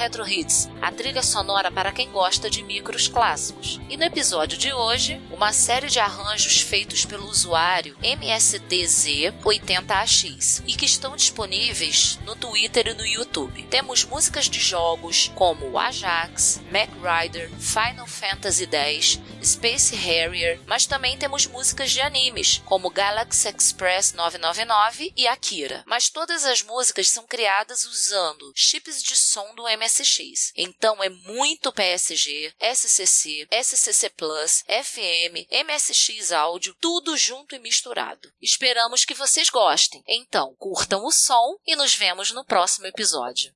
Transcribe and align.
Retro 0.00 0.26
Hits, 0.26 0.66
a 0.80 0.90
trilha 0.90 1.22
sonora 1.22 1.70
para 1.70 1.92
quem 1.92 2.10
gosta 2.10 2.48
de 2.48 2.62
micros 2.62 3.06
clássicos. 3.06 3.78
E 3.90 3.98
no 3.98 4.04
episódio 4.04 4.56
de 4.56 4.72
hoje, 4.72 5.20
uma 5.40 5.52
série 5.54 5.88
de 5.88 5.98
arranjos 5.98 6.60
feitos 6.60 7.06
pelo 7.06 7.26
usuário 7.26 7.96
MSDZ80AX 8.02 10.62
e 10.66 10.74
que 10.74 10.84
estão 10.84 11.16
disponíveis 11.16 12.18
no 12.26 12.36
Twitter 12.36 12.88
e 12.88 12.92
no 12.92 13.06
YouTube. 13.06 13.62
Temos 13.70 14.04
músicas 14.04 14.50
de 14.50 14.60
jogos 14.60 15.32
como 15.34 15.78
Ajax, 15.78 16.60
Mac 16.70 16.90
Rider, 16.90 17.48
Final 17.58 18.06
Fantasy 18.06 18.68
X, 18.70 19.18
Space 19.42 19.96
Harrier, 19.96 20.60
mas 20.66 20.84
também 20.84 21.16
temos 21.16 21.46
músicas 21.46 21.90
de 21.90 22.02
animes 22.02 22.60
como 22.66 22.90
Galaxy 22.90 23.48
Express 23.48 24.12
999 24.12 25.14
e 25.16 25.26
Akira. 25.26 25.82
Mas 25.86 26.10
todas 26.10 26.44
as 26.44 26.60
músicas 26.60 27.08
são 27.08 27.26
criadas 27.26 27.86
usando 27.86 28.52
chips 28.54 29.02
de 29.02 29.16
som 29.16 29.54
do 29.54 29.62
MSX. 29.62 30.52
Então 30.54 31.02
é 31.02 31.08
muito 31.08 31.72
PSG, 31.72 32.52
SCC, 32.60 33.48
SCC 33.50 34.10
Plus, 34.10 34.64
FM, 35.30 35.46
MSX 35.66 36.32
áudio, 36.32 36.74
tudo 36.80 37.16
junto 37.16 37.54
e 37.54 37.58
misturado. 37.58 38.32
Esperamos 38.42 39.04
que 39.04 39.14
vocês 39.14 39.48
gostem. 39.48 40.02
Então, 40.06 40.54
curtam 40.58 41.04
o 41.04 41.12
som 41.12 41.56
e 41.66 41.76
nos 41.76 41.94
vemos 41.94 42.32
no 42.32 42.44
próximo 42.44 42.86
episódio. 42.86 43.52